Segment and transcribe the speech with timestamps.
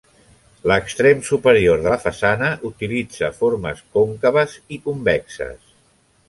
[0.69, 5.63] L'extrem superior de la façana utilitza formes còncaves i convexes.